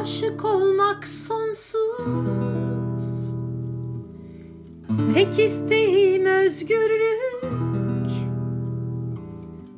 [0.00, 1.80] Aşık olmak sonsuz.
[5.14, 7.50] Tek isteğim özgürlük.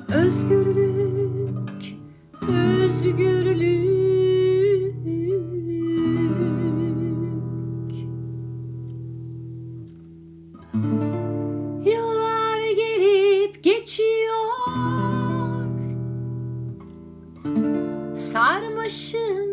[0.09, 1.53] Özgürlük
[2.41, 3.93] Özgürlük.
[11.85, 14.43] Yıllar gelip geçiyor.
[18.15, 19.52] Sarmaşım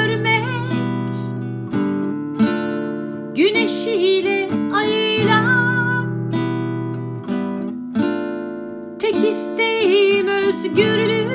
[3.35, 5.61] güneşiyle ayıyla.
[8.99, 11.31] Tek isteğim özgürlük.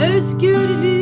[0.00, 0.97] Özgürlük.